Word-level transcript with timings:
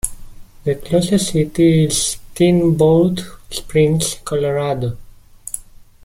The 0.63 0.73
closest 0.73 1.31
city 1.31 1.83
is 1.85 2.17
Steamboat 2.35 3.19
Springs, 3.51 4.15
Colorado. 4.25 4.97